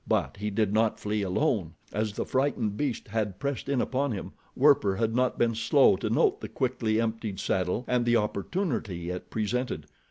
[0.07, 1.75] But he did not flee alone.
[1.93, 6.09] As the frightened beast had pressed in upon him, Werper had not been slow to
[6.09, 9.85] note the quickly emptied saddle and the opportunity it presented.